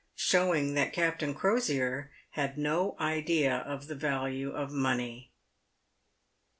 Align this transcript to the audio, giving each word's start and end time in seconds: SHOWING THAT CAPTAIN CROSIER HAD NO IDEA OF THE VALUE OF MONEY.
SHOWING 0.15 0.73
THAT 0.73 0.93
CAPTAIN 0.93 1.35
CROSIER 1.35 2.09
HAD 2.31 2.57
NO 2.57 2.95
IDEA 2.99 3.57
OF 3.67 3.85
THE 3.85 3.93
VALUE 3.93 4.49
OF 4.49 4.71
MONEY. 4.71 5.31